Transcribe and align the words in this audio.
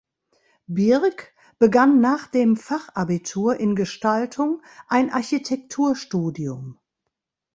Birck 0.65 1.31
begann 1.59 2.01
nach 2.01 2.25
dem 2.25 2.57
Fachabitur 2.57 3.59
in 3.59 3.75
Gestaltung 3.75 4.63
ein 4.87 5.11
Architekturstudium. 5.11 6.79